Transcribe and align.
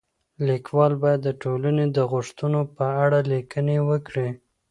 ليکوال 0.47 0.91
بايد 1.01 1.19
د 1.25 1.29
ټولني 1.41 1.85
د 1.97 1.99
غوښتنو 2.11 2.61
په 2.75 2.85
اړه 3.03 3.19
ليکنې 3.31 3.77
وکړي. 3.89 4.29